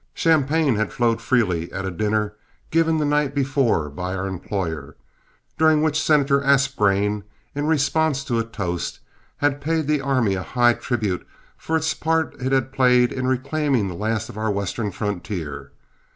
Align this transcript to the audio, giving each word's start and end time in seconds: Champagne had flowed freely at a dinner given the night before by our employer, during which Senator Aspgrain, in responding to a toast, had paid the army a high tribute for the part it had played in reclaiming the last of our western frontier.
Champagne 0.15 0.77
had 0.77 0.91
flowed 0.91 1.21
freely 1.21 1.71
at 1.71 1.85
a 1.85 1.91
dinner 1.91 2.33
given 2.71 2.97
the 2.97 3.05
night 3.05 3.35
before 3.35 3.87
by 3.87 4.15
our 4.15 4.25
employer, 4.25 4.95
during 5.59 5.83
which 5.83 6.01
Senator 6.01 6.41
Aspgrain, 6.41 7.23
in 7.53 7.67
responding 7.67 8.23
to 8.25 8.39
a 8.39 8.43
toast, 8.43 8.97
had 9.37 9.61
paid 9.61 9.85
the 9.85 10.01
army 10.01 10.33
a 10.33 10.41
high 10.41 10.73
tribute 10.73 11.23
for 11.55 11.79
the 11.79 11.95
part 11.99 12.33
it 12.41 12.51
had 12.51 12.73
played 12.73 13.11
in 13.11 13.27
reclaiming 13.27 13.89
the 13.89 13.93
last 13.93 14.27
of 14.27 14.39
our 14.39 14.49
western 14.49 14.89
frontier. 14.89 15.69